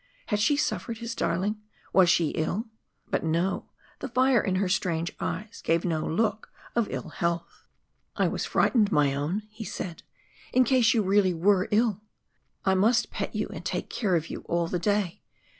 [0.29, 1.61] Had she suffered, his darling
[1.93, 2.65] was she ill?
[3.11, 3.69] But no,
[3.99, 7.67] the fire in her strange eyes gave no look of ill health.
[8.15, 10.01] "I was frightened, my own," he said,
[10.53, 12.01] "in case you were really not well.
[12.65, 15.21] I must pet and take care of you all the day.